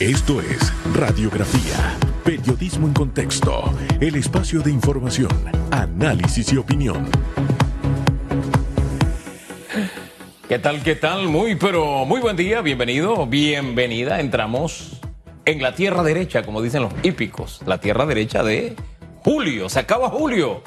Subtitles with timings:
[0.00, 5.28] Esto es Radiografía, Periodismo en Contexto, el espacio de información,
[5.72, 7.10] análisis y opinión.
[10.48, 11.26] ¿Qué tal, qué tal?
[11.26, 14.20] Muy, pero muy buen día, bienvenido, bienvenida.
[14.20, 15.00] Entramos
[15.44, 18.76] en la tierra derecha, como dicen los hípicos, la tierra derecha de
[19.24, 20.62] Julio, se acaba Julio.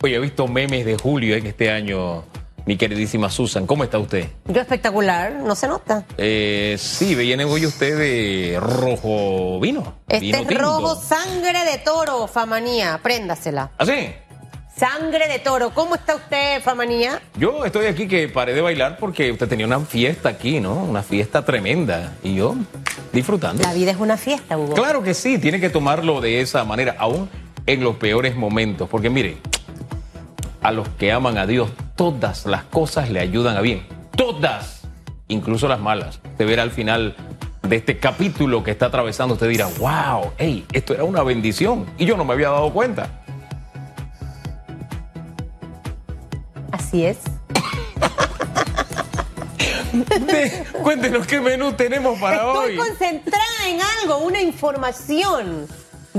[0.00, 2.22] Oye, he visto memes de Julio en este año
[2.66, 3.66] mi queridísima Susan.
[3.66, 4.28] ¿Cómo está usted?
[4.46, 6.04] Yo espectacular, no se nota.
[6.18, 9.94] Eh, sí, viene hoy usted de rojo vino.
[10.08, 10.62] Este vino es tinto.
[10.62, 13.70] rojo sangre de toro, Famanía, préndasela.
[13.78, 14.12] ¿Ah, sí?
[14.76, 17.22] Sangre de toro, ¿cómo está usted, Famanía?
[17.38, 20.74] Yo estoy aquí que paré de bailar porque usted tenía una fiesta aquí, ¿no?
[20.74, 22.12] Una fiesta tremenda.
[22.22, 22.54] Y yo
[23.12, 23.62] disfrutando.
[23.62, 24.74] La vida es una fiesta, Hugo.
[24.74, 27.30] Claro que sí, tiene que tomarlo de esa manera, aún
[27.64, 28.86] en los peores momentos.
[28.90, 29.38] Porque mire,
[30.66, 33.86] a los que aman a Dios, todas las cosas le ayudan a bien.
[34.16, 34.82] Todas,
[35.28, 36.20] incluso las malas.
[36.24, 37.14] Usted verá al final
[37.62, 41.86] de este capítulo que está atravesando, usted dirá, wow, hey, esto era una bendición.
[41.98, 43.08] Y yo no me había dado cuenta.
[46.72, 47.18] Así es.
[49.92, 52.76] De- cuéntenos qué menú tenemos para Estoy hoy.
[52.76, 55.66] concentrada en algo, una información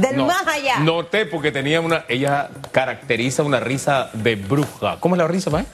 [0.02, 0.80] del No, más allá.
[0.80, 2.06] Noté porque tenía una.
[2.08, 4.98] Ella caracteriza una risa de bruja.
[5.00, 5.66] ¿Cómo es la risa, Mae?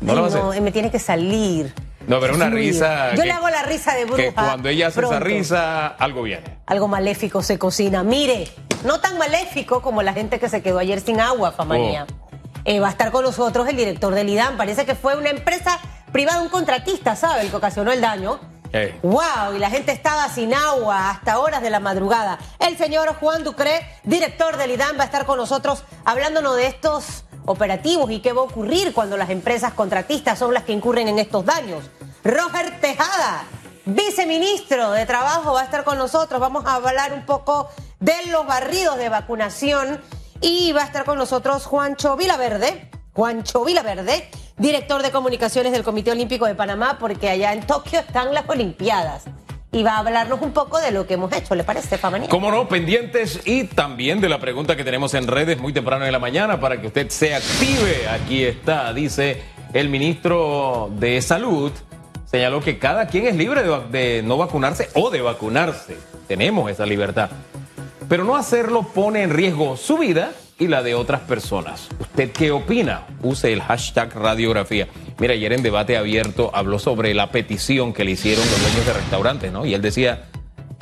[0.00, 1.72] No la no, me tiene que salir.
[2.06, 3.10] No, pero una risa.
[3.14, 4.22] Yo que- le hago la risa de bruja.
[4.22, 5.16] Que cuando ella hace pronto.
[5.16, 6.58] esa risa, algo viene.
[6.66, 8.02] Algo maléfico se cocina.
[8.02, 8.48] Mire,
[8.84, 12.06] no tan maléfico como la gente que se quedó ayer sin agua, Famanía.
[12.10, 12.22] Oh.
[12.64, 14.56] Eh, va a estar con nosotros el director del IDAM.
[14.56, 15.78] Parece que fue una empresa
[16.12, 17.42] privada, un contratista, ¿sabe?
[17.42, 18.40] El que ocasionó el daño.
[19.02, 19.54] ¡Wow!
[19.54, 22.38] Y la gente estaba sin agua hasta horas de la madrugada.
[22.58, 27.24] El señor Juan Ducré, director del IDAM, va a estar con nosotros hablándonos de estos
[27.44, 31.18] operativos y qué va a ocurrir cuando las empresas contratistas son las que incurren en
[31.18, 31.84] estos daños.
[32.24, 33.44] Roger Tejada,
[33.84, 36.40] viceministro de Trabajo, va a estar con nosotros.
[36.40, 37.68] Vamos a hablar un poco
[38.00, 40.00] de los barridos de vacunación
[40.40, 42.90] y va a estar con nosotros Juancho Vilaverde.
[43.12, 44.30] Juancho Vilaverde,
[44.62, 49.24] director de comunicaciones del Comité Olímpico de Panamá, porque allá en Tokio están las Olimpiadas.
[49.72, 52.28] Y va a hablarnos un poco de lo que hemos hecho, ¿le parece, Famanía?
[52.28, 56.12] Como no, pendientes y también de la pregunta que tenemos en redes muy temprano en
[56.12, 58.06] la mañana para que usted se active.
[58.08, 61.72] Aquí está, dice el ministro de Salud.
[62.26, 65.96] Señaló que cada quien es libre de no vacunarse o de vacunarse.
[66.28, 67.30] Tenemos esa libertad.
[68.08, 71.88] Pero no hacerlo pone en riesgo su vida y la de otras personas.
[71.98, 73.06] ¿Usted qué opina?
[73.22, 74.88] Use el hashtag radiografía.
[75.18, 78.92] Mira, ayer en debate abierto habló sobre la petición que le hicieron los dueños de
[78.92, 79.66] restaurantes, ¿no?
[79.66, 80.24] Y él decía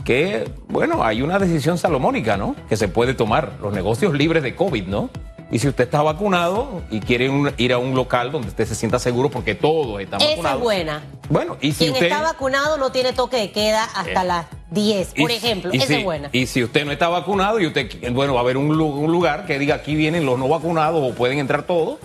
[0.05, 2.57] que, bueno, hay una decisión salomónica, ¿no?
[2.69, 5.11] Que se puede tomar, los negocios libres de COVID, ¿no?
[5.53, 8.75] Y si usted está vacunado y quiere un- ir a un local donde usted se
[8.77, 10.59] sienta seguro porque todos están Esa vacunados.
[10.59, 11.03] es buena.
[11.29, 12.07] Bueno, y si Quien usted...
[12.07, 14.27] está vacunado no tiene toque de queda hasta Eh.
[14.27, 15.71] las 10, por Y- ejemplo.
[15.75, 16.29] y Esa si- es buena.
[16.33, 19.11] Y si usted no está vacunado y usted, bueno, va a haber un, lu- un
[19.11, 21.99] lugar que diga aquí vienen los no vacunados o pueden entrar todos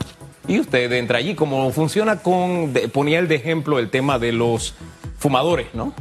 [0.47, 1.35] y usted entra allí.
[1.35, 4.73] Como funciona con, de- ponía el de ejemplo el tema de los
[5.19, 5.93] fumadores, ¿no?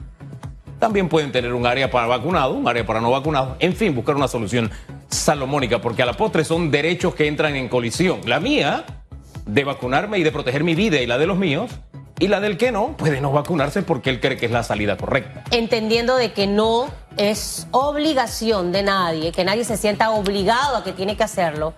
[0.78, 3.56] También pueden tener un área para vacunados, un área para no vacunados.
[3.60, 4.70] En fin, buscar una solución
[5.16, 8.20] salomónica, porque a la postre son derechos que entran en colisión.
[8.26, 8.84] La mía,
[9.46, 11.70] de vacunarme y de proteger mi vida y la de los míos,
[12.18, 14.96] y la del que no, puede no vacunarse porque él cree que es la salida
[14.96, 15.44] correcta.
[15.50, 20.92] entendiendo de que no es obligación de nadie, que nadie se sienta obligado a que
[20.92, 21.74] tiene que hacerlo,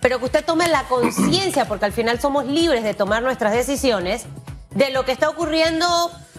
[0.00, 4.24] pero que usted tome la conciencia, porque al final somos libres de tomar nuestras decisiones,
[4.70, 5.86] de lo que está ocurriendo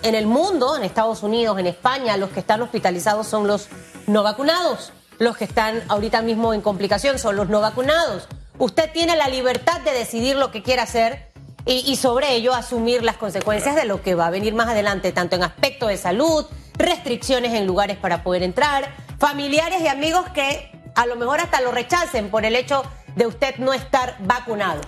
[0.03, 3.67] en el mundo, en Estados Unidos, en España, los que están hospitalizados son los
[4.07, 8.27] no vacunados, los que están ahorita mismo en complicación son los no vacunados.
[8.57, 11.31] Usted tiene la libertad de decidir lo que quiere hacer
[11.63, 15.11] y, y sobre ello asumir las consecuencias de lo que va a venir más adelante,
[15.11, 20.71] tanto en aspecto de salud, restricciones en lugares para poder entrar, familiares y amigos que
[20.95, 22.81] a lo mejor hasta lo rechacen por el hecho
[23.15, 24.81] de usted no estar vacunado.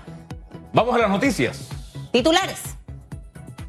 [0.74, 1.68] Vamos a las noticias.
[2.12, 2.73] Titulares.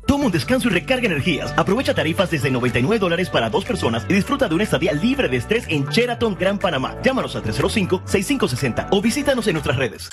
[0.06, 1.52] Toma un descanso y recarga energías.
[1.56, 5.36] Aprovecha tarifas desde 99 dólares para dos personas y disfruta de una estadía libre de
[5.36, 6.96] estrés en Sheraton Gran Panamá.
[7.02, 10.10] Llámanos al 305-6560 o visítanos en nuestras redes.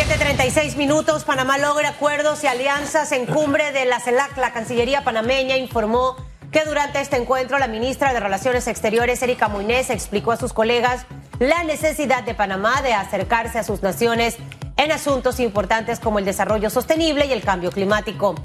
[0.00, 4.34] 7.36 minutos, Panamá logra acuerdos y alianzas en cumbre de la CELAC.
[4.38, 6.16] La Cancillería panameña informó
[6.50, 11.04] que durante este encuentro la ministra de Relaciones Exteriores, Erika Muñez, explicó a sus colegas
[11.38, 14.38] la necesidad de Panamá de acercarse a sus naciones
[14.78, 18.36] en asuntos importantes como el desarrollo sostenible y el cambio climático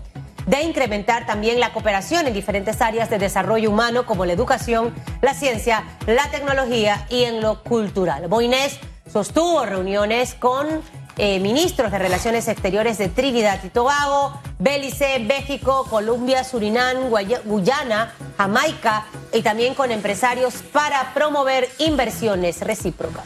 [0.47, 5.33] de incrementar también la cooperación en diferentes áreas de desarrollo humano como la educación, la
[5.33, 8.27] ciencia, la tecnología y en lo cultural.
[8.27, 8.77] Moines
[9.11, 10.81] sostuvo reuniones con
[11.17, 17.09] eh, ministros de Relaciones Exteriores de Trinidad y Tobago, Belice, México, Colombia, Surinam,
[17.45, 23.23] Guyana, Jamaica y también con empresarios para promover inversiones recíprocas.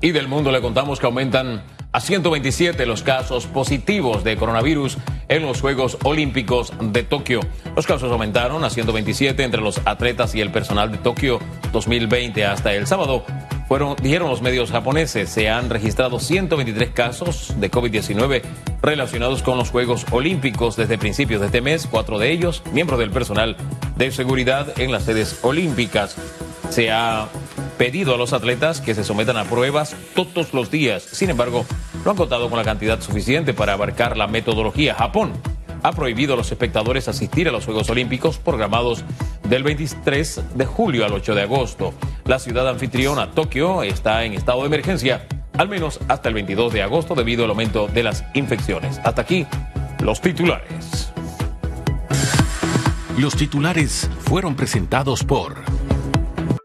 [0.00, 1.62] Y del mundo le contamos que aumentan
[1.92, 4.96] a 127 los casos positivos de coronavirus
[5.28, 7.40] en los Juegos Olímpicos de Tokio.
[7.76, 11.38] Los casos aumentaron a 127 entre los atletas y el personal de Tokio
[11.72, 13.24] 2020 hasta el sábado.
[14.02, 18.42] Dijeron los medios japoneses, se han registrado 123 casos de COVID-19
[18.82, 23.10] relacionados con los Juegos Olímpicos desde principios de este mes, cuatro de ellos miembros del
[23.10, 23.56] personal
[23.96, 26.16] de seguridad en las sedes olímpicas.
[26.68, 27.28] Se ha
[27.78, 31.02] pedido a los atletas que se sometan a pruebas todos los días.
[31.02, 31.64] Sin embargo,
[32.04, 34.94] no han contado con la cantidad suficiente para abarcar la metodología.
[34.94, 35.32] Japón
[35.82, 39.02] ha prohibido a los espectadores asistir a los Juegos Olímpicos programados
[39.48, 41.94] del 23 de julio al 8 de agosto.
[42.24, 45.26] La ciudad anfitriona, Tokio, está en estado de emergencia,
[45.58, 49.00] al menos hasta el 22 de agosto debido al aumento de las infecciones.
[49.02, 49.44] Hasta aquí,
[50.00, 51.12] los titulares.
[53.18, 55.56] Los titulares fueron presentados por...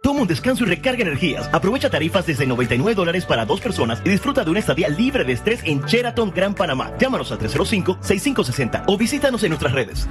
[0.04, 1.50] Toma un descanso y recarga energías.
[1.52, 5.34] Aprovecha tarifas desde 99 dólares para dos personas y disfruta de una estadía libre de
[5.34, 6.94] estrés en Sheraton Gran Panamá.
[7.00, 10.08] Llámanos al 305-6560 o visítanos en nuestras redes.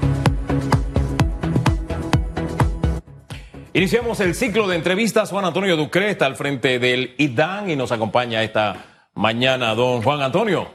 [3.76, 5.28] Iniciamos el ciclo de entrevistas.
[5.28, 9.74] Juan Antonio Ducre está al frente del IDAN y nos acompaña esta mañana.
[9.74, 10.66] Don Juan Antonio.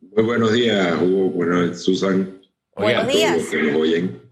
[0.00, 1.30] Muy buenos días, Hugo.
[1.30, 2.40] Bueno, Susan.
[2.76, 3.42] Buenos días.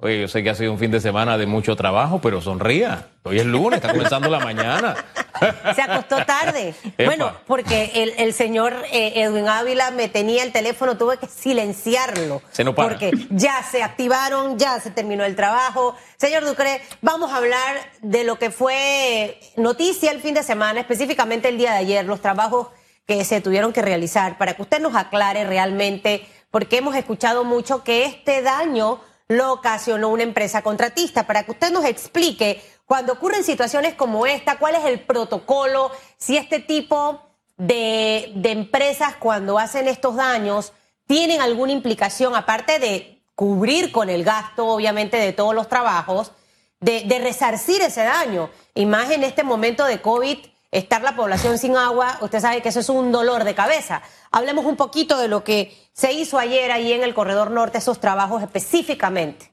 [0.00, 3.08] Oye, yo sé que ha sido un fin de semana de mucho trabajo, pero sonría.
[3.24, 4.94] Hoy es lunes, está comenzando la mañana.
[5.74, 6.72] Se acostó tarde.
[7.04, 12.42] Bueno, porque el, señor eh, Edwin Ávila me tenía el teléfono, tuve que silenciarlo.
[12.52, 12.90] Se no para.
[12.90, 15.96] Porque ya se activaron, ya se terminó el trabajo.
[16.16, 21.48] Señor Ducre, vamos a hablar de lo que fue noticia el fin de semana, específicamente
[21.48, 22.68] el día de ayer, los trabajos
[23.04, 27.84] que se tuvieron que realizar, para que usted nos aclare realmente porque hemos escuchado mucho
[27.84, 31.26] que este daño lo ocasionó una empresa contratista.
[31.26, 36.36] Para que usted nos explique, cuando ocurren situaciones como esta, cuál es el protocolo, si
[36.36, 37.20] este tipo
[37.58, 40.72] de, empresas cuando hacen estos daños
[41.06, 46.32] tienen alguna implicación, aparte de cubrir con el gasto, obviamente, de todos los trabajos,
[46.80, 48.50] de, de resarcir ese daño.
[48.74, 50.38] Y más en este momento de COVID
[50.70, 54.02] estar la población sin agua, usted sabe que eso es un dolor de cabeza.
[54.30, 58.00] Hablemos un poquito de lo que se hizo ayer ahí en el Corredor Norte, esos
[58.00, 59.50] trabajos específicamente.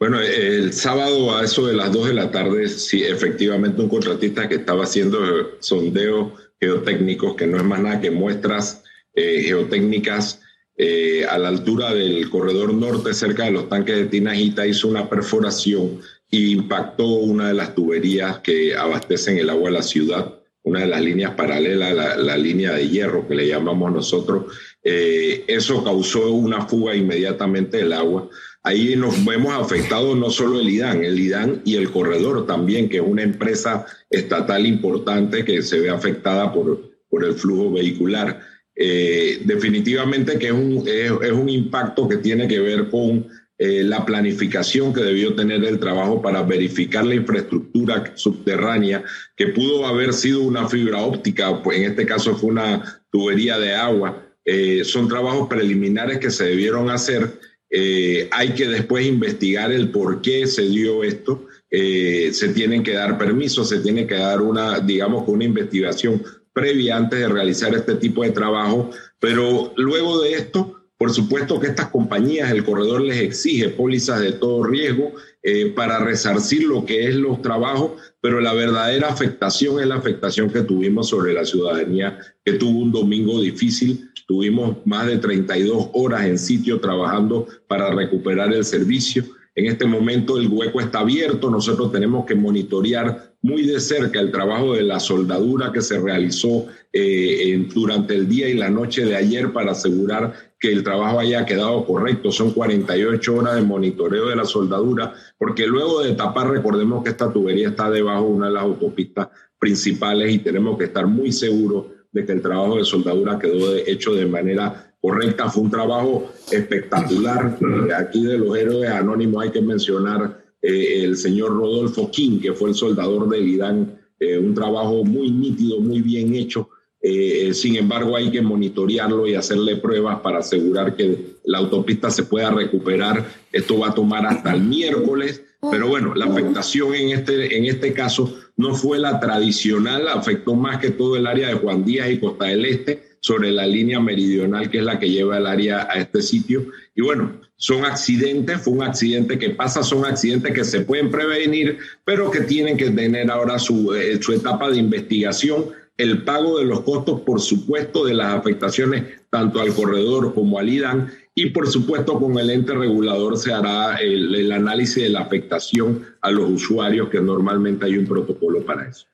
[0.00, 4.48] Bueno, el sábado a eso de las 2 de la tarde, sí, efectivamente un contratista
[4.48, 5.18] que estaba haciendo
[5.60, 8.82] sondeos geotécnicos, que no es más nada que muestras
[9.14, 10.40] eh, geotécnicas
[10.76, 15.08] eh, a la altura del corredor norte, cerca de los tanques de Tinajita, hizo una
[15.08, 16.00] perforación
[16.36, 20.34] impactó una de las tuberías que abastecen el agua a la ciudad,
[20.64, 24.46] una de las líneas paralelas, la, línea de hierro que le llamamos nosotros.
[24.82, 28.28] Eh, eso causó una fuga inmediatamente del agua.
[28.62, 32.96] Ahí nos vemos afectados no solo el IDAN, el IDAN y el corredor también, que
[32.96, 36.80] es una empresa estatal importante que se ve afectada por,
[37.10, 38.40] por el flujo vehicular.
[38.74, 44.04] Eh, definitivamente que es un, es un impacto que tiene que ver con eh, la
[44.04, 49.04] planificación que debió tener el trabajo para verificar la infraestructura subterránea,
[49.36, 53.72] que pudo haber sido una fibra óptica, pues en este caso fue una tubería de
[53.72, 54.26] agua.
[54.44, 57.30] Eh, son trabajos preliminares que se debieron hacer.
[57.70, 61.46] Eh, hay que después investigar el por qué se dio esto.
[61.70, 67.18] se tienen que dar permisos, se tiene que dar una, digamos, una investigación previa antes
[67.18, 68.90] de realizar este tipo de trabajo.
[69.20, 70.73] Pero luego de esto,
[71.04, 75.98] por supuesto que estas compañías, el corredor les exige pólizas de todo riesgo eh, para
[75.98, 81.10] resarcir lo que es los trabajos, pero la verdadera afectación es la afectación que tuvimos
[81.10, 84.08] sobre la ciudadanía, que tuvo un domingo difícil.
[84.26, 89.24] Tuvimos más de 32 horas en sitio trabajando para recuperar el servicio.
[89.54, 94.30] En este momento el hueco está abierto, nosotros tenemos que monitorear muy de cerca el
[94.30, 99.16] trabajo de la soldadura que se realizó eh, durante el día y la noche de
[99.16, 102.32] ayer para asegurar que el trabajo haya quedado correcto.
[102.32, 107.30] Son 48 horas de monitoreo de la soldadura, porque luego de tapar, recordemos que esta
[107.30, 111.88] tubería está debajo de una de las autopistas principales y tenemos que estar muy seguros
[112.12, 115.50] de que el trabajo de soldadura quedó hecho de manera correcta.
[115.50, 117.58] Fue un trabajo espectacular.
[117.98, 122.70] Aquí de los héroes anónimos hay que mencionar eh, el señor Rodolfo King, que fue
[122.70, 124.00] el soldador de Irán.
[124.18, 126.70] Eh, un trabajo muy nítido, muy bien hecho.
[127.02, 132.22] Eh, sin embargo, hay que monitorearlo y hacerle pruebas para asegurar que la autopista se
[132.22, 133.26] pueda recuperar.
[133.52, 135.42] Esto va a tomar hasta el miércoles.
[135.70, 140.78] Pero bueno, la afectación en este, en este caso no fue la tradicional, afectó más
[140.78, 144.68] que todo el área de Juan Díaz y Costa del Este sobre la línea meridional
[144.68, 146.66] que es la que lleva el área a este sitio.
[146.94, 151.78] Y bueno, son accidentes, fue un accidente que pasa, son accidentes que se pueden prevenir,
[152.04, 156.66] pero que tienen que tener ahora su, eh, su etapa de investigación, el pago de
[156.66, 161.66] los costos, por supuesto, de las afectaciones tanto al corredor como al IDAN, y por
[161.66, 166.50] supuesto con el ente regulador se hará el, el análisis de la afectación a los
[166.50, 169.06] usuarios, que normalmente hay un protocolo para eso.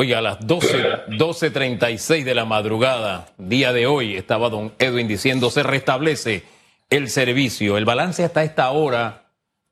[0.00, 5.50] Oye, a las 12, 12.36 de la madrugada, día de hoy, estaba don Edwin diciendo,
[5.50, 6.44] se restablece
[6.88, 7.76] el servicio.
[7.76, 9.26] El balance hasta esta hora,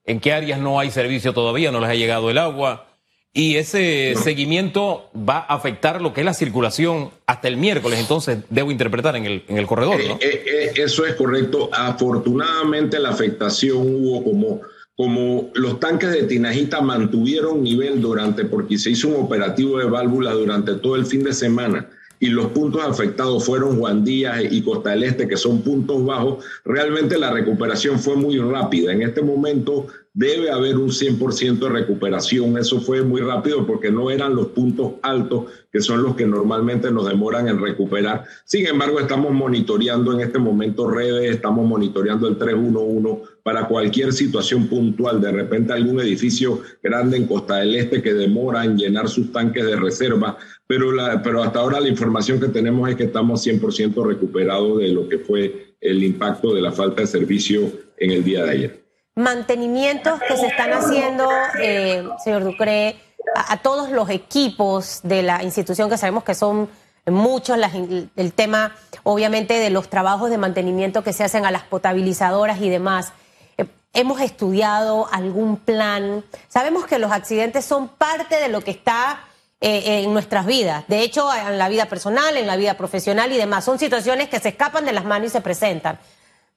[0.05, 1.73] ¿en qué áreas no hay servicio todavía?
[1.73, 2.89] No les ha llegado el agua.
[3.33, 8.41] Y ese seguimiento va a afectar lo que es la circulación hasta el miércoles, entonces
[8.51, 10.17] debo interpretar en el, en el corredor, ¿no?
[10.17, 11.71] Eh, eh, eh, eso es correcto.
[11.73, 14.61] Afortunadamente la afectación hubo como
[14.99, 20.33] como los tanques de Tinajita mantuvieron nivel durante, porque se hizo un operativo de válvula
[20.33, 21.89] durante todo el fin de semana
[22.21, 26.45] y los puntos afectados fueron Juan Díaz y Costa del Este, que son puntos bajos,
[26.65, 28.93] realmente la recuperación fue muy rápida.
[28.93, 29.87] En este momento
[30.19, 32.59] debe haber un 100% de recuperación.
[32.59, 36.91] Eso fue muy rápido porque no eran los puntos altos que son los que normalmente
[36.91, 38.25] nos demoran en recuperar.
[38.45, 44.67] Sin embargo, estamos monitoreando en este momento redes, estamos monitoreando el 311 para cualquier situación
[44.67, 45.21] puntual.
[45.21, 49.65] De repente algún edificio grande en Costa del Este que demora en llenar sus tanques
[49.65, 50.37] de reserva,
[50.69, 54.89] pero, la, pero hasta ahora la información que tenemos es que estamos 100% recuperados de
[54.89, 58.89] lo que fue el impacto de la falta de servicio en el día de ayer
[59.19, 61.29] mantenimientos que se están haciendo,
[61.61, 62.97] eh, señor Ducre,
[63.35, 66.69] a, todos los equipos de la institución, que sabemos que son
[67.05, 67.59] muchos,
[68.15, 72.71] el tema obviamente de los trabajos de mantenimiento que se hacen a las potabilizadoras y
[72.71, 73.13] demás.
[73.57, 76.25] Eh, hemos estudiado algún plan.
[76.47, 79.25] Sabemos que los accidentes son parte de lo que está
[79.61, 80.85] eh, en nuestras vidas.
[80.89, 83.65] De hecho, en la vida personal, en la vida profesional y demás.
[83.65, 85.99] Son situaciones que se escapan de las manos y se presentan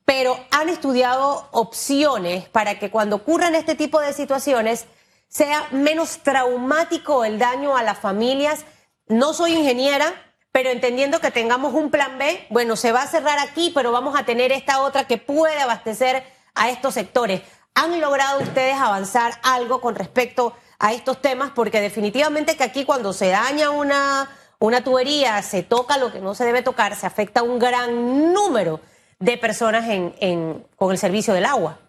[0.06, 4.86] pero han estudiado opciones para que cuando ocurran este tipo de situaciones
[5.28, 8.66] sea menos traumático el daño a las familias.
[9.08, 10.14] No soy ingeniera,
[10.52, 14.20] pero entendiendo que tengamos un plan B, bueno, se va a cerrar aquí, pero vamos
[14.20, 17.42] a tener esta otra que puede abastecer a estos sectores.
[17.74, 20.58] ¿Han logrado ustedes avanzar algo con respecto a
[20.90, 21.52] estos temas?
[21.54, 26.34] Porque definitivamente que aquí cuando se daña una, una tubería, se toca lo que no
[26.36, 28.82] se debe tocar, se afecta a un gran número
[29.20, 31.80] de personas en, con el servicio del agua.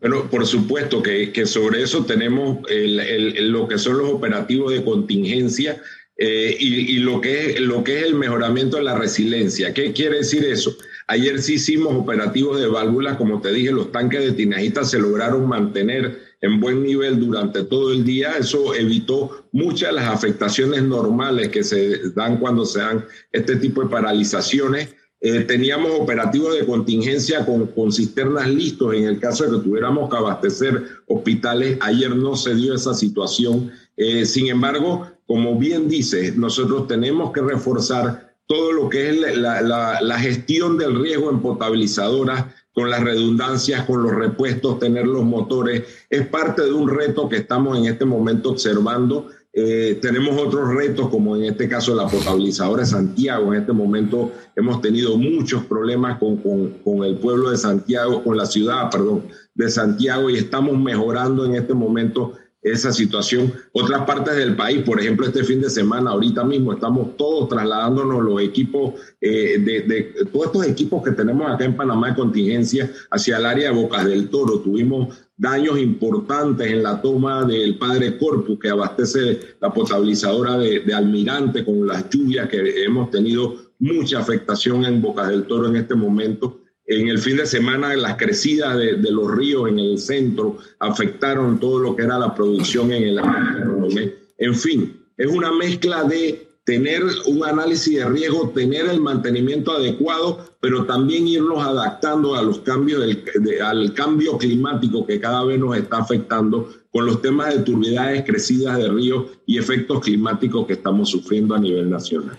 [0.00, 5.80] Bueno, por supuesto que, que sobre eso tenemos lo que son los operativos de contingencia
[6.22, 9.72] eh, y, lo, que es, lo que es el mejoramiento de la resiliencia.
[9.72, 10.76] ¿Qué quiere decir eso?
[11.06, 15.48] Ayer sí hicimos operativos de válvulas, como te dije, los tanques de tinajita se lograron
[15.48, 18.36] mantener en buen nivel durante todo el día.
[18.38, 23.82] Eso evitó muchas de las afectaciones normales que se dan cuando se dan este tipo
[23.82, 24.94] de paralizaciones.
[25.22, 30.08] Eh, teníamos operativos de contingencia con, con, cisternas listos en el caso de que tuviéramos
[30.08, 31.76] que abastecer hospitales.
[31.82, 33.70] Ayer no se dio esa situación.
[33.98, 39.60] Eh, sin embargo, como bien dice, nosotros tenemos que reforzar todo lo que es la,
[39.60, 42.46] la, la, gestión del riesgo en potabilizadoras.
[42.72, 45.82] Con las redundancias, con los repuestos, tener los motores.
[46.08, 49.28] Es parte de un reto que estamos en este momento observando.
[49.52, 53.52] Eh, tenemos otros retos, como en este caso la potabilizadora de Santiago.
[53.52, 58.36] En este momento hemos tenido muchos problemas con, con, con, el pueblo de Santiago, con
[58.36, 59.24] la ciudad, perdón,
[59.54, 63.52] de Santiago y estamos mejorando en este momento esa situación.
[63.72, 68.22] Otras partes del país, por ejemplo, este fin de semana, ahorita mismo estamos todos trasladándonos
[68.22, 73.38] los equipos, eh, de, todos estos equipos que tenemos acá en Panamá de contingencia hacia
[73.38, 74.60] el área de Bocas del Toro.
[74.60, 80.92] Tuvimos daños importantes en la toma del Padre Corpus, que abastece la potabilizadora de, de
[80.94, 85.94] Almirante con las lluvias que hemos tenido mucha afectación en Bocas del Toro en este
[85.94, 86.60] momento.
[86.90, 91.78] En el fin de semana las crecidas de, los ríos en el centro afectaron todo
[91.78, 97.44] lo que era la producción en el En fin, es una mezcla de tener un
[97.44, 103.24] análisis de riesgo, tener el mantenimiento adecuado, pero también irnos adaptando a los cambios del,
[103.36, 108.24] de, al cambio climático que cada vez nos está afectando con los temas de turbidez,
[108.26, 112.36] crecidas de ríos y efectos climáticos que estamos sufriendo a nivel nacional.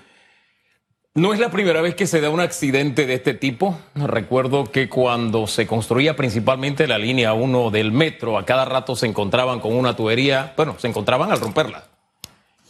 [1.13, 3.77] No es la primera vez que se da un accidente de este tipo.
[3.95, 9.07] Recuerdo que cuando se construía principalmente la línea 1 del metro, a cada rato se
[9.07, 11.83] encontraban con una tubería, bueno, se encontraban al romperla.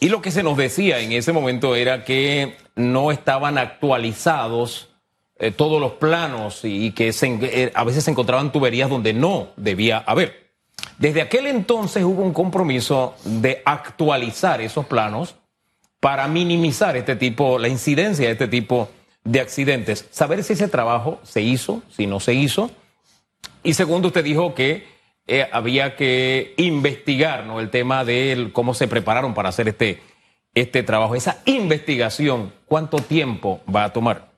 [0.00, 4.88] Y lo que se nos decía en ese momento era que no estaban actualizados
[5.38, 9.98] eh, todos los planos y que eh, a veces se encontraban tuberías donde no debía
[9.98, 10.50] haber.
[10.98, 15.36] Desde aquel entonces hubo un compromiso de actualizar esos planos
[16.02, 18.88] para minimizar este tipo, la incidencia de este tipo
[19.22, 20.08] de accidentes.
[20.10, 22.72] Saber si ese trabajo se hizo, si no se hizo.
[23.62, 24.84] Y segundo, usted dijo que
[25.28, 27.60] eh, había que investigar ¿no?
[27.60, 30.02] el tema de cómo se prepararon para hacer este,
[30.54, 31.14] este trabajo.
[31.14, 34.31] Esa investigación, ¿cuánto tiempo va a tomar?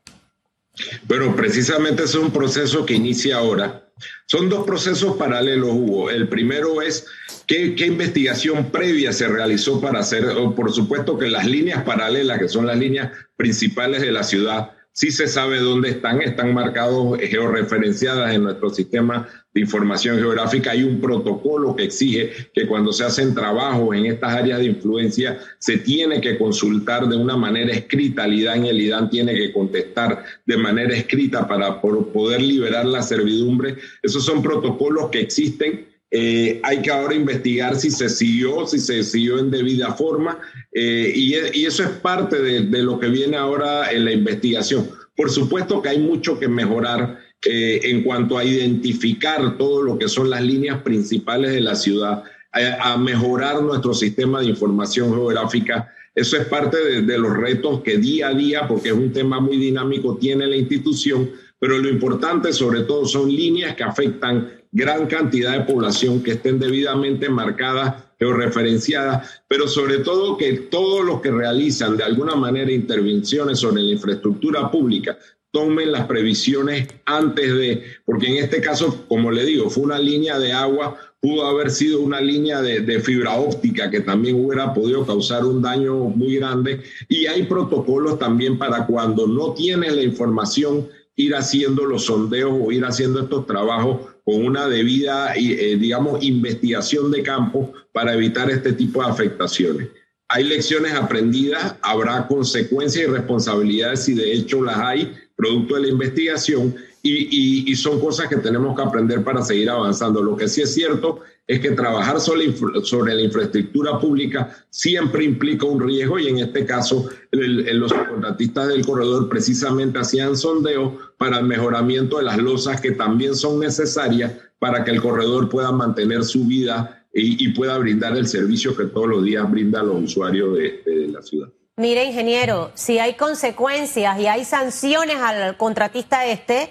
[1.05, 3.89] Bueno, precisamente es un proceso que inicia ahora.
[4.27, 6.11] Son dos procesos paralelos, Hugo.
[6.11, 7.07] El primero es
[7.47, 10.25] ¿Qué, ¿Qué, investigación previa se realizó para hacer?
[10.57, 15.11] Por supuesto que las líneas paralelas, que son las líneas principales de la ciudad, sí
[15.11, 20.71] se sabe dónde están, están marcados georreferenciadas en nuestro sistema de información geográfica.
[20.71, 25.39] Hay un protocolo que exige que cuando se hacen trabajos en estas áreas de influencia
[25.59, 29.53] se tiene que consultar de una manera escrita al IDAN y el IDAN tiene que
[29.53, 33.77] contestar de manera escrita para poder liberar la servidumbre.
[34.01, 39.03] Esos son protocolos que existen eh, hay que ahora investigar si se siguió, si se
[39.03, 40.39] siguió en debida forma,
[40.73, 44.89] eh, y, y, eso es parte de, lo que viene ahora en la investigación.
[45.17, 50.09] Por supuesto que hay mucho que mejorar eh, en cuanto a identificar todo lo que
[50.09, 55.93] son las líneas principales de la ciudad, a, mejorar nuestro sistema de información geográfica.
[56.15, 59.57] Eso es parte de los retos que día a día, porque es un tema muy
[59.57, 65.53] dinámico, tiene la institución, pero lo importante sobre todo son líneas que afectan gran cantidad
[65.53, 71.97] de población que estén debidamente marcadas, georreferenciadas, pero sobre todo que todos los que realizan
[71.97, 75.17] de alguna manera intervenciones sobre la infraestructura pública
[75.53, 80.41] tomen las previsiones antes de, porque en este caso, como le digo, fue una línea
[80.41, 85.07] de agua, pudo haber sido una línea de, de, fibra óptica que también hubiera podido
[85.07, 86.83] causar un daño muy grande.
[87.09, 92.73] Y hay protocolos también para cuando no tienes la información, ir haciendo los sondeos o
[92.73, 98.73] ir haciendo estos trabajos con una debida, eh, digamos, investigación de campo para evitar este
[98.73, 99.89] tipo de afectaciones.
[100.29, 105.89] Hay lecciones aprendidas, habrá consecuencias y responsabilidades si de hecho las hay, producto de la
[105.89, 110.23] investigación, y, y, y, son cosas que tenemos que aprender para seguir avanzando.
[110.23, 112.51] Lo que sí es cierto es que trabajar sobre,
[112.83, 117.93] sobre la infraestructura pública siempre implica un riesgo y en este caso el, el, los
[117.93, 123.61] contratistas del corredor precisamente hacían sondeo para el mejoramiento de las losas que también son
[123.61, 128.75] necesarias para que el corredor pueda mantener su vida y, y pueda brindar el servicio
[128.75, 131.51] que todos los días brinda a los usuarios de, de la ciudad.
[131.77, 136.71] Mire, ingeniero, si hay consecuencias y hay sanciones al contratista este,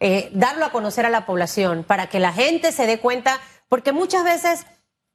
[0.00, 3.92] eh, darlo a conocer a la población para que la gente se dé cuenta, porque
[3.92, 4.66] muchas veces,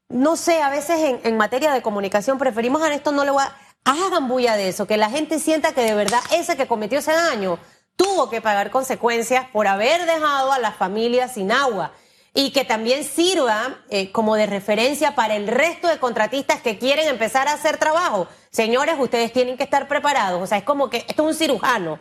[0.10, 3.44] no sé, a veces en, en materia de comunicación preferimos a esto no le voy
[3.44, 3.56] a...
[3.84, 7.13] Hagan bulla de eso, que la gente sienta que de verdad ese que cometió ese
[7.13, 7.58] daño
[7.96, 11.91] tuvo que pagar consecuencias por haber dejado a las familias sin agua
[12.34, 17.08] y que también sirva eh, como de referencia para el resto de contratistas que quieren
[17.08, 18.28] empezar a hacer trabajo.
[18.52, 20.41] Señores, ustedes tienen que estar preparados.
[20.41, 22.00] O sea, es como que esto es un cirujano.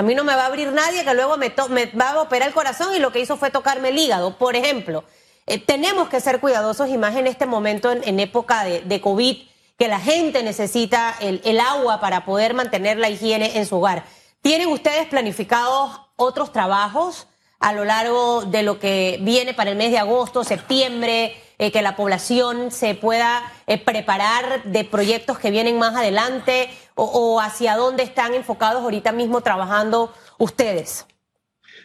[0.00, 2.48] A mí no me va a abrir nadie que luego me, me va a operar
[2.48, 4.38] el corazón y lo que hizo fue tocarme el hígado.
[4.38, 5.04] Por ejemplo,
[5.44, 9.36] eh, tenemos que ser cuidadosos y más en este momento, en, época de, de, COVID,
[9.78, 14.04] que la gente necesita el, el agua para poder mantener la higiene en su hogar.
[14.40, 17.26] ¿Tienen ustedes planificados otros trabajos?
[17.60, 21.82] a lo largo de lo que viene para el mes de agosto, septiembre, eh, que
[21.82, 26.70] la población se pueda eh, preparar de proyectos que vienen más adelante
[27.02, 31.06] o, hacia dónde están enfocados ahorita mismo trabajando ustedes?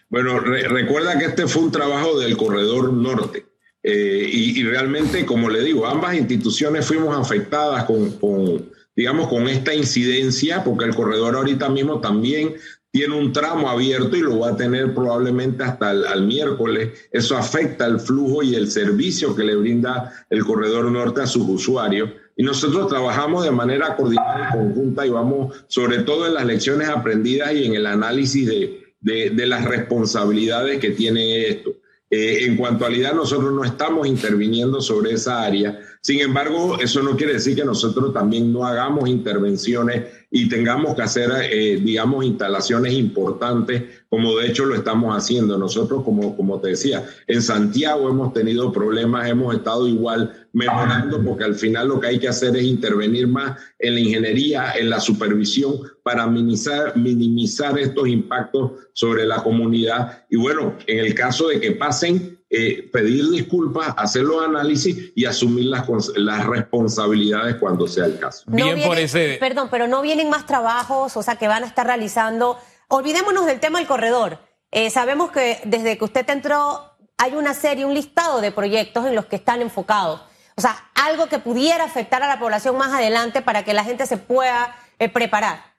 [0.10, 3.46] Bueno, recuerda que este fue un trabajo del corredor norte.
[3.82, 10.64] Eh, y, realmente, como le digo, ambas instituciones fuimos afectadas con, digamos, con esta incidencia,
[10.64, 12.56] porque el corredor ahorita mismo también
[12.92, 17.08] tiene un tramo abierto y lo va a tener probablemente hasta el miércoles.
[17.12, 21.48] Eso afecta el flujo y el servicio que le brinda el corredor norte a sus
[21.48, 22.10] usuarios.
[22.36, 26.90] Y nosotros trabajamos de manera coordinada y conjunta y vamos sobre todo en las lecciones
[26.90, 31.72] aprendidas y en el análisis de, de, las responsabilidades que tiene esto.
[32.10, 35.80] Eh, en cuanto a la nosotros no estamos interviniendo sobre esa área.
[36.02, 41.02] Sin embargo, eso no quiere decir que nosotros también no hagamos intervenciones y tengamos que
[41.02, 45.58] hacer, eh, digamos, instalaciones importantes, como de hecho lo estamos haciendo.
[45.58, 51.44] Nosotros, como, como te decía, en Santiago hemos tenido problemas, hemos estado igual mejorando, porque
[51.44, 55.02] al final lo que hay que hacer es intervenir más en la ingeniería, en la
[55.02, 60.24] supervisión, para minimizar, minimizar estos impactos sobre la comunidad.
[60.30, 65.26] Y bueno, en el caso de que pasen, eh, pedir disculpas, hacer los análisis y
[65.26, 68.46] asumir las, las responsabilidades cuando sea el caso.
[68.48, 69.36] Bien por ese...
[69.42, 72.58] Perdón, pero no vienen más trabajos, o sea, que van a estar realizando.
[72.88, 74.40] Olvidémonos del tema del corredor.
[74.72, 79.16] Eh, sabemos que desde que usted entró hay una serie, un listado de proyectos en
[79.16, 80.22] los que están enfocados.
[80.58, 84.06] O sea, algo que pudiera afectar a la población más adelante para que la gente
[84.06, 85.76] se pueda eh, preparar.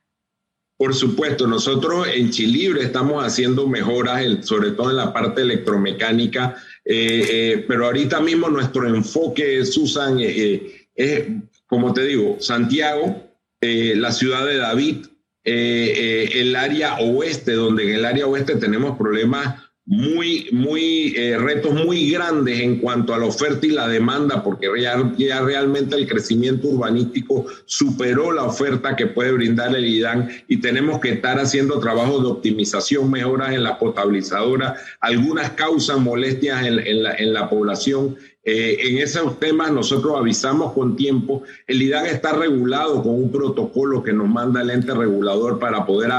[0.78, 7.26] Por supuesto, nosotros en Chilibre estamos haciendo mejoras, sobre todo en la parte electromecánica, eh,
[7.30, 11.24] eh, pero ahorita mismo nuestro enfoque, Susan, es,
[11.66, 13.22] como te digo, Santiago,
[13.62, 15.06] la ciudad de David,
[15.42, 22.10] el área oeste, donde en el área oeste tenemos problemas muy, muy eh, retos muy
[22.10, 26.66] grandes en cuanto a la oferta y la demanda, porque ya, ya, realmente el crecimiento
[26.66, 32.20] urbanístico superó la oferta que puede brindar el IDAN y tenemos que estar haciendo trabajos
[32.22, 38.16] de optimización, mejoras en la potabilizadora, algunas causan molestias en, la, en la población
[38.48, 41.42] eh, en esos temas nosotros avisamos con tiempo.
[41.66, 46.12] El IDAN está regulado con un protocolo que nos manda el ente regulador para poder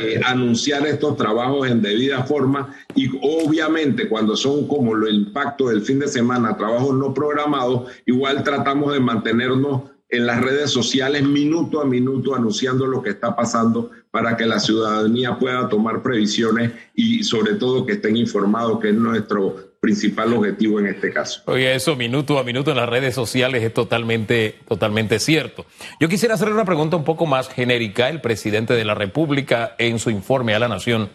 [0.00, 5.82] eh, anunciar estos trabajos en debida forma y obviamente cuando son como el impacto del
[5.82, 11.82] fin de semana, trabajos no programados, igual tratamos de mantenernos en las redes sociales minuto
[11.82, 17.22] a minuto anunciando lo que está pasando para que la ciudadanía pueda tomar previsiones y
[17.22, 21.42] sobre todo que estén informados, que es nuestro principal objetivo en este caso.
[21.46, 25.64] Oye, eso minuto a minuto en las redes sociales es totalmente, totalmente cierto.
[25.98, 28.10] Yo quisiera hacer una pregunta un poco más genérica.
[28.10, 31.08] El presidente de la República, en su informe a la Nación,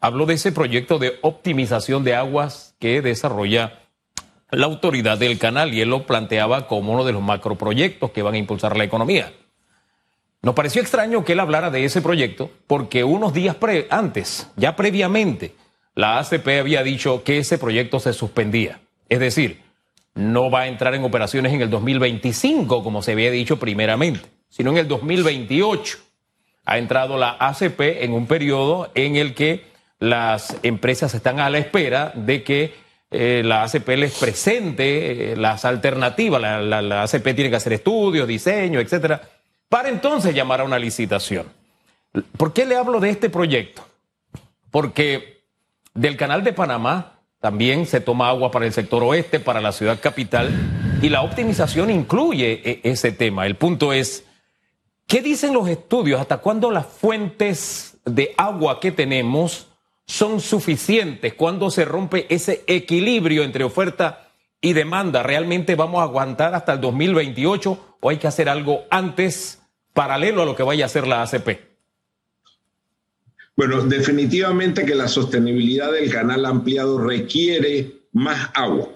[0.00, 3.80] habló de ese proyecto de optimización de aguas que desarrolla
[4.50, 8.34] la autoridad del canal y él lo planteaba como uno de los macroproyectos que van
[8.34, 9.32] a impulsar la economía.
[10.40, 13.56] Nos pareció extraño que él hablara de ese proyecto porque unos días
[13.90, 15.54] antes, ya previamente,
[15.96, 18.80] la ACP había dicho que ese proyecto se suspendía.
[19.08, 19.62] Es decir,
[20.14, 24.70] no va a entrar en operaciones en el 2025, como se había dicho primeramente, sino
[24.70, 25.98] en el 2028.
[26.66, 29.64] Ha entrado la ACP en un periodo en el que
[29.98, 32.74] las empresas están a la espera de que
[33.10, 36.42] eh, la ACP les presente eh, las alternativas.
[36.42, 39.22] La, la, ACP tiene que hacer estudios, diseño, etcétera,
[39.70, 41.46] para entonces llamar a una licitación.
[42.36, 43.86] ¿Por qué le hablo de este proyecto?
[44.70, 45.35] Porque
[45.96, 50.00] del canal de Panamá también se toma agua para el sector oeste, para la ciudad
[50.00, 50.50] capital,
[51.02, 53.46] y la optimización incluye e, ese tema.
[53.46, 54.24] El punto es,
[55.06, 56.20] ¿qué dicen los estudios?
[56.20, 59.68] ¿Hasta cuándo las fuentes de agua que tenemos
[60.06, 61.34] son suficientes?
[61.34, 64.28] ¿Cuándo se rompe ese equilibrio entre oferta
[64.60, 65.22] y demanda?
[65.22, 70.46] ¿Realmente vamos a aguantar hasta el 2028 o hay que hacer algo antes, paralelo a
[70.46, 71.65] lo que vaya a hacer la ACP?
[73.56, 78.90] Bueno, definitivamente que la sostenibilidad del canal ampliado requiere más agua.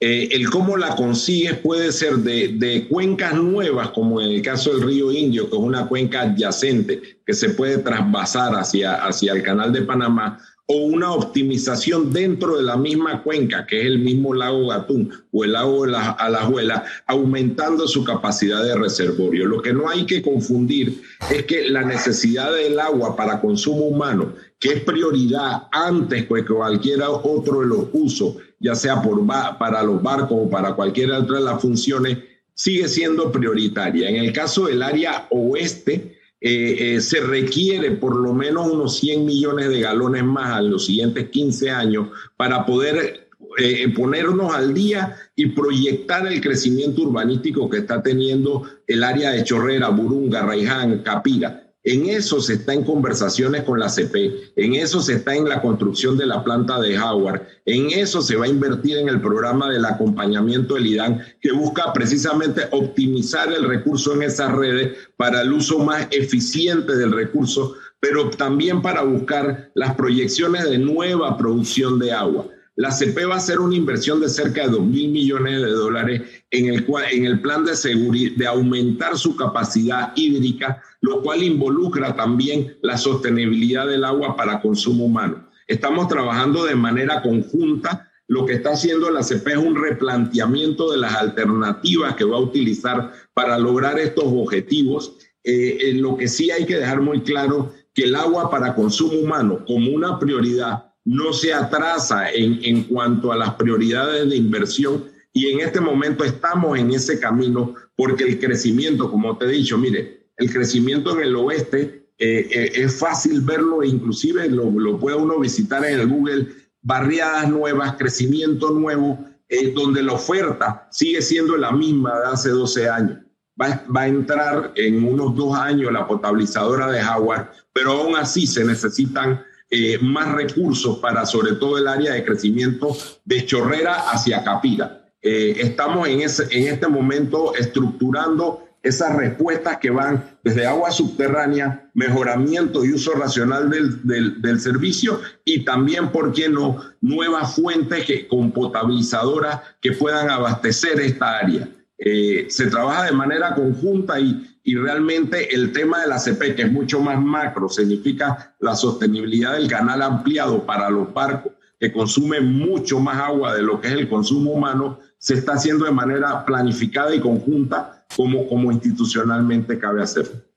[0.00, 4.72] Eh, el cómo la consigues puede ser de, de, cuencas nuevas, como en el caso
[4.72, 9.42] del río Indio, que es una cuenca adyacente que se puede trasvasar hacia, hacia el
[9.42, 14.34] canal de Panamá, o una optimización dentro de la misma cuenca, que es el mismo
[14.34, 19.46] lago Gatún o el lago la Alajuela, aumentando su capacidad de reservorio.
[19.46, 21.00] Lo que no hay que confundir
[21.30, 27.00] es que la necesidad del agua para consumo humano, que es prioridad antes que cualquier
[27.02, 29.26] otro de los usos, ya sea por,
[29.58, 32.18] para los barcos o para cualquier otra de las funciones,
[32.52, 34.10] sigue siendo prioritaria.
[34.10, 39.24] En el caso del área oeste, eh, eh, se requiere por lo menos unos 100
[39.24, 45.16] millones de galones más en los siguientes 15 años para poder eh, ponernos al día
[45.34, 51.67] y proyectar el crecimiento urbanístico que está teniendo el área de Chorrera, Burunga, Raiján, Capira.
[51.90, 55.62] En eso se está en conversaciones con la CP, en eso se está en la
[55.62, 59.70] construcción de la planta de Howard, en eso se va a invertir en el programa
[59.70, 65.50] del acompañamiento del IDAN, que busca precisamente optimizar el recurso en esas redes para el
[65.50, 72.12] uso más eficiente del recurso, pero también para buscar las proyecciones de nueva producción de
[72.12, 72.48] agua.
[72.78, 76.22] La CP va a hacer una inversión de cerca de 2 mil millones de dólares
[76.52, 82.14] en el, en el plan de seguridad, de aumentar su capacidad hídrica, lo cual involucra
[82.14, 85.48] también la sostenibilidad del agua para consumo humano.
[85.66, 88.12] Estamos trabajando de manera conjunta.
[88.28, 92.40] Lo que está haciendo la CP es un replanteamiento de las alternativas que va a
[92.40, 95.16] utilizar para lograr estos objetivos.
[95.42, 99.18] Eh, eh, lo que sí hay que dejar muy claro que el agua para consumo
[99.18, 105.04] humano como una prioridad no se atrasa en, en cuanto a las prioridades de inversión
[105.32, 109.78] y en este momento estamos en ese camino porque el crecimiento, como te he dicho,
[109.78, 114.98] mire, el crecimiento en el oeste eh, eh, es fácil verlo e inclusive lo, lo,
[114.98, 116.48] puede uno visitar en el Google,
[116.82, 119.18] barriadas nuevas, crecimiento nuevo,
[119.48, 123.18] eh, donde la oferta sigue siendo la misma de hace 12 años.
[123.60, 128.46] Va, va, a entrar en unos dos años la potabilizadora de Howard, pero aún así
[128.46, 134.42] se necesitan eh, más recursos para sobre todo el área de crecimiento de Chorrera hacia
[134.42, 135.10] Capira.
[135.20, 141.90] Eh, estamos en, ese, en este momento estructurando esas respuestas que van desde agua subterránea,
[141.94, 148.28] mejoramiento y uso racional del, del, servicio y también, ¿por qué no?, nuevas fuentes que,
[148.28, 151.68] con potabilizadoras que puedan abastecer esta área.
[151.98, 156.60] Eh, se trabaja de manera conjunta y, y realmente el tema de la CP, que
[156.64, 162.52] es mucho más macro, significa la sostenibilidad del canal ampliado para los barcos que consumen
[162.52, 166.44] mucho más agua de lo que es el consumo humano, se está haciendo de manera
[166.44, 170.50] planificada y conjunta como, como institucionalmente cabe hacer.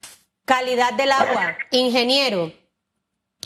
[0.43, 2.51] Calidad del agua, ingeniero.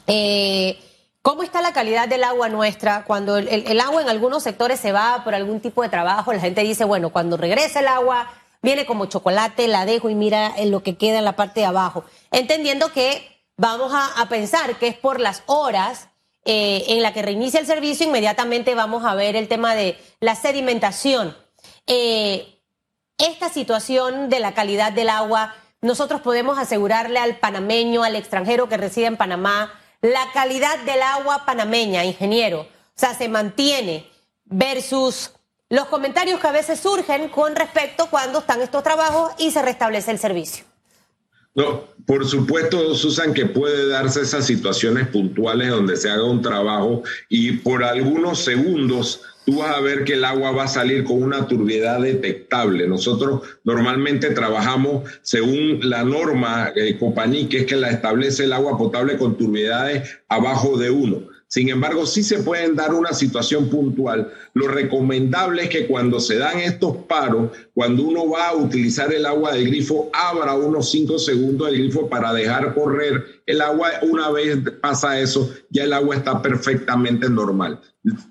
[0.08, 0.80] Eh,
[1.21, 3.04] ¿Cómo está la calidad del agua nuestra?
[3.04, 6.39] Cuando el, el, agua en algunos sectores se va por algún tipo de trabajo, la
[6.39, 8.32] gente dice, bueno, cuando regrese el agua
[8.65, 11.67] viene como chocolate, la dejo y mira en lo que queda en la parte de
[11.67, 12.04] abajo.
[12.32, 16.10] Entendiendo que vamos a, a pensar que es por las horas
[16.47, 20.36] eh, en la que reinicia el servicio, inmediatamente vamos a ver el tema de la
[20.36, 21.36] sedimentación.
[21.88, 22.62] Eh,
[23.17, 28.78] esta situación de la calidad del agua, nosotros podemos asegurarle al panameño, al extranjero que
[28.78, 32.62] reside en Panamá, la calidad del agua panameña, ingeniero.
[32.62, 32.67] O
[32.99, 34.08] sea, se mantiene
[34.43, 35.32] versus
[35.75, 40.11] los comentarios que a veces surgen con respecto cuando están estos trabajos y se restablece
[40.11, 40.63] el servicio.
[41.53, 47.03] No, por supuesto, Susan, que puede darse esas situaciones puntuales donde se haga un trabajo
[47.29, 51.21] y por algunos segundos tú vas a ver que el agua va a salir con
[51.21, 52.88] una turbiedad detectable.
[52.88, 58.77] Nosotros normalmente trabajamos según la norma eh, Copaní, que es que la establece el agua
[58.77, 61.35] potable con turbiedades abajo de uno.
[61.47, 64.34] Sin embargo, sí se pueden dar una situación puntual.
[64.55, 69.25] Lo recomendable es que cuando se dan estos paros, cuando uno va a utilizar el
[69.25, 73.91] agua del grifo, abra unos cinco segundos el grifo para dejar correr el agua.
[74.01, 77.79] Una vez pasa eso, ya el agua está perfectamente normal.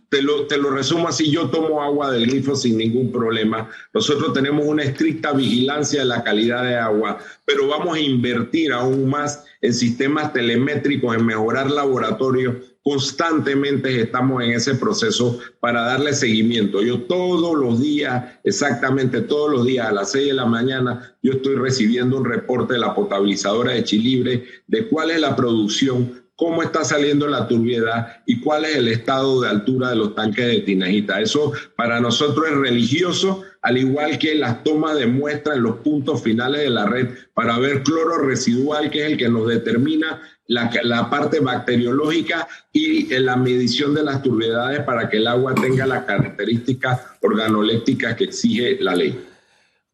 [0.08, 3.70] Te lo, te lo resumo así, yo tomo agua del grifo sin ningún problema.
[3.92, 9.08] Nosotros tenemos una estricta vigilancia de la calidad de agua, pero vamos a invertir aún
[9.08, 16.82] más en sistemas telemétricos, en mejorar laboratorios constantemente estamos en ese proceso para darle seguimiento.
[16.82, 21.32] Yo todos los días, exactamente todos los días a las 6 de la mañana, yo
[21.32, 26.62] estoy recibiendo un reporte de la potabilizadora de Chilibre de cuál es la producción, cómo
[26.62, 30.60] está saliendo la turbiedad y cuál es el estado de altura de los tanques de
[30.60, 31.22] tinajita.
[31.22, 36.22] Eso para nosotros es religioso, al igual que las tomas de muestra en los puntos
[36.22, 41.08] finales de la red para ver cloro residual, que es el que nos determina la,
[41.10, 47.00] parte bacteriológica y la medición de las turbiedades para que el agua tenga las características
[47.20, 49.24] organolépticas que exige la ley.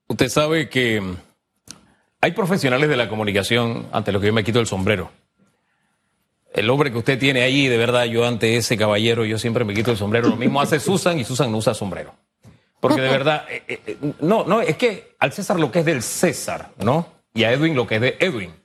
[0.09, 1.03] Usted sabe que
[2.21, 5.11] hay profesionales de la comunicación ante los que yo me quito el sombrero.
[6.53, 9.73] El hombre que usted tiene ahí, de verdad, yo ante ese caballero, yo siempre me
[9.73, 10.29] quito el sombrero.
[10.29, 12.13] Lo mismo hace Susan y Susan no usa sombrero.
[12.81, 16.03] Porque de verdad, eh, eh, no, no, es que al César lo que es del
[16.03, 17.07] César, ¿no?
[17.35, 18.60] Y a Edwin lo que es de Edwin.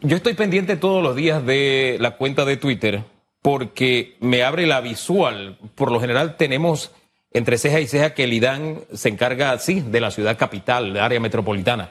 [0.00, 3.04] Yo estoy pendiente todos los días de la cuenta de Twitter
[3.42, 5.58] porque me abre la visual.
[5.74, 6.90] Por lo general tenemos
[7.32, 11.00] entre ceja y ceja que el IDAN se encarga, sí, de la ciudad capital, de
[11.00, 11.90] área metropolitana.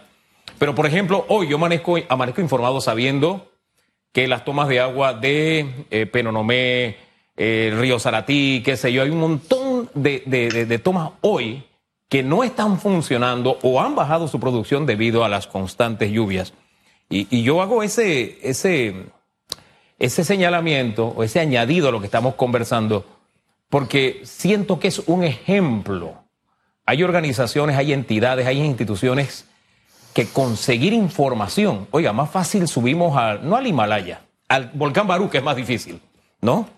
[0.58, 3.52] Pero, por ejemplo, hoy yo amanezco, amanezco informado sabiendo
[4.12, 6.98] que las tomas de agua de eh, Penonomé,
[7.38, 11.64] eh, Río Saratí, qué sé yo, hay un montón de, tomas hoy
[12.10, 16.54] que no están funcionando o han bajado su producción debido a las constantes lluvias.
[17.10, 19.06] Y, yo hago ese, ese,
[20.00, 23.06] ese señalamiento o ese añadido a lo que estamos conversando
[23.70, 26.24] porque siento que es un ejemplo.
[26.86, 29.46] Hay organizaciones, hay entidades, hay instituciones
[30.14, 35.40] que conseguir información, oiga, más fácil subimos a, no al Himalaya, al volcán Barú, que
[35.40, 36.00] es más difícil,
[36.40, 36.70] ¿no?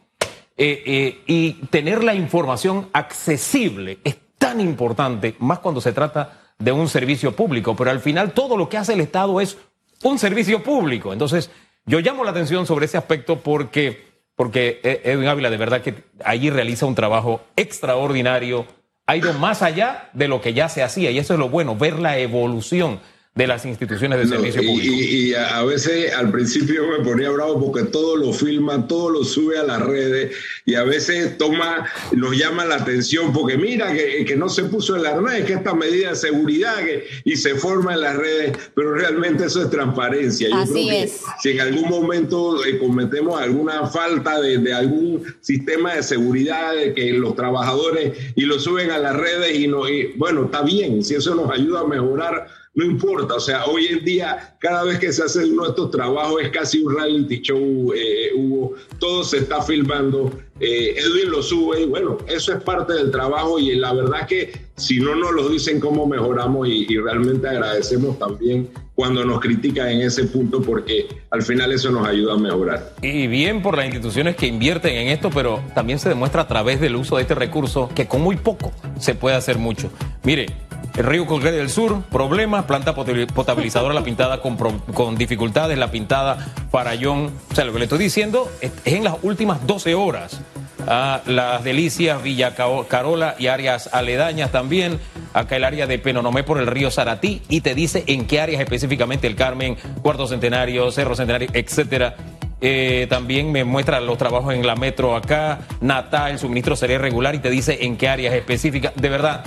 [0.57, 6.71] Eh, eh, y tener la información accesible es tan importante, más cuando se trata de
[6.71, 9.59] un servicio público, pero al final todo lo que hace el Estado es
[10.03, 11.13] un servicio público.
[11.13, 11.49] Entonces,
[11.85, 14.05] yo llamo la atención sobre ese aspecto porque,
[14.35, 18.65] porque eh, Edwin Ávila de verdad que allí realiza un trabajo extraordinario,
[19.05, 21.75] ha ido más allá de lo que ya se hacía y eso es lo bueno,
[21.75, 22.99] ver la evolución
[23.37, 24.93] de las instituciones de servicio público.
[24.93, 29.59] Y, a veces al principio me ponía bravo porque todo lo filma, todo lo sube
[29.59, 34.35] a las redes y a veces toma, nos llama la atención porque mira que, que
[34.35, 37.93] no se puso en las redes, que esta medida de seguridad que, y se forma
[37.93, 40.49] en las redes, pero realmente eso es transparencia.
[40.49, 41.11] Yo Así creo es.
[41.11, 46.73] Que si en algún momento eh, cometemos alguna falta de, de, algún sistema de seguridad,
[46.73, 50.63] de que los trabajadores y lo suben a las redes y, no, y bueno, está
[50.63, 52.47] bien, si eso nos ayuda a mejorar
[52.77, 55.89] no importa, o sea, hoy en día cada vez que se hace uno de estos
[55.89, 61.41] trabajos es casi un reality show, eh, Hugo, todo se está filmando, eh, Edwin lo
[61.41, 65.31] sube y bueno, eso es parte del trabajo y la verdad que si no nos
[65.31, 70.61] lo dicen cómo mejoramos y, y realmente agradecemos también cuando nos critican en ese punto
[70.61, 72.93] porque al final eso nos ayuda a mejorar.
[73.01, 76.79] Y bien por las instituciones que invierten en esto, pero también se demuestra a través
[76.79, 79.89] del uso de este recurso que con muy poco se puede hacer mucho.
[80.23, 80.66] Mire,
[80.97, 86.37] el río Colgate del Sur, problemas, planta potabilizadora la pintada con, con, dificultades, la pintada
[86.71, 87.31] Farallón.
[87.51, 90.41] O sea, lo que le estoy diciendo es, en las últimas 12 horas.
[90.87, 92.55] Ah, las Delicias, Villa
[92.87, 94.99] Carola y áreas aledañas también.
[95.33, 98.61] Acá el área de Penonomé por el río Saratí y te dice en qué áreas
[98.61, 102.15] específicamente el Carmen, Cuarto Centenario, Cerro Centenario, etcétera.
[102.59, 107.35] Eh, también me muestra los trabajos en la metro acá, Natal, el suministro sería irregular
[107.35, 108.93] y te dice en qué áreas específicas.
[108.95, 109.43] De verdad,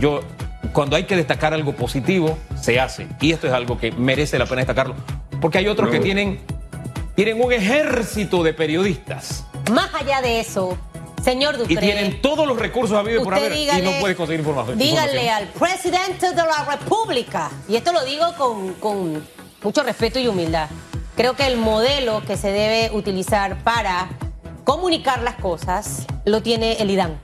[0.00, 0.22] yo
[0.72, 3.06] cuando hay que destacar algo positivo, se hace.
[3.20, 4.94] Y esto es algo que merece la pena destacarlo.
[5.40, 6.40] Porque hay otros que tienen,
[7.14, 9.44] tienen un ejército de periodistas.
[9.72, 10.76] Más allá de eso,
[11.22, 11.74] señor Dupré.
[11.74, 14.78] Y tienen todos los recursos habidos por haber dígale, y no puede conseguir información.
[14.78, 19.24] Dígale al presidente de la República, y esto lo digo con, con
[19.62, 20.68] mucho respeto y humildad.
[21.16, 24.08] Creo que el modelo que se debe utilizar para
[24.64, 27.18] comunicar las cosas lo tiene el IDAN.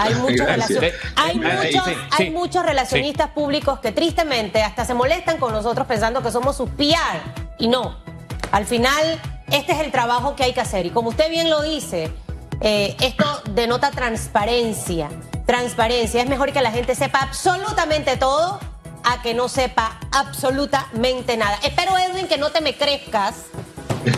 [0.00, 0.84] Hay muchos, relacion...
[1.16, 3.32] hay muchos, sí, sí, hay muchos relacionistas sí.
[3.34, 7.20] públicos que tristemente hasta se molestan con nosotros pensando que somos su PR.
[7.58, 7.98] Y no.
[8.52, 10.86] Al final, este es el trabajo que hay que hacer.
[10.86, 12.12] Y como usted bien lo dice,
[12.60, 15.08] eh, esto denota transparencia.
[15.46, 16.22] Transparencia.
[16.22, 18.60] Es mejor que la gente sepa absolutamente todo
[19.04, 21.58] a que no sepa absolutamente nada.
[21.62, 23.46] Espero, Edwin, que no te me crezcas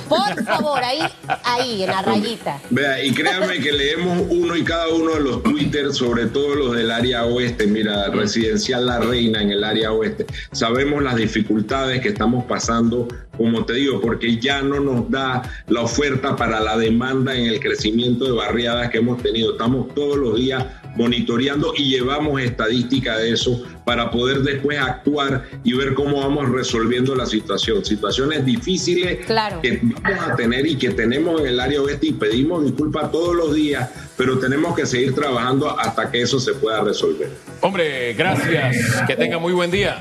[0.09, 1.01] por favor, ahí,
[1.45, 2.61] ahí, en la rayita.
[2.71, 6.77] Vea, y créanme que leemos uno y cada uno de los Twitter, sobre todo los
[6.77, 7.67] del área oeste.
[7.67, 10.27] Mira, residencial La Reina en el área oeste.
[10.53, 15.83] Sabemos las dificultades que estamos pasando, como te digo, porque ya no nos da la
[15.83, 19.53] oferta para la demanda en el crecimiento de barriadas que hemos tenido.
[19.53, 25.73] Estamos todos los días monitoreando y llevamos estadística de eso para poder después actuar y
[25.73, 27.85] ver cómo vamos resolviendo la situación.
[27.85, 29.61] Situaciones difíciles claro.
[29.61, 33.35] que vamos a tener y que tenemos en el área oeste y pedimos disculpas todos
[33.35, 37.31] los días, pero tenemos que seguir trabajando hasta que eso se pueda resolver.
[37.61, 39.03] Hombre, gracias.
[39.07, 40.01] Que tenga muy buen día.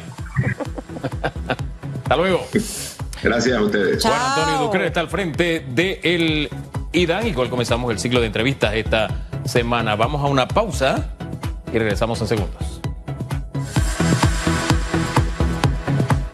[2.04, 2.48] Hasta luego.
[3.22, 4.02] Gracias a ustedes.
[4.02, 6.50] Juan Antonio Ducre está al frente del de
[6.94, 9.96] IDAN y con él comenzamos el ciclo de entrevistas esta semana.
[9.96, 11.10] Vamos a una pausa
[11.74, 12.69] y regresamos en segundos.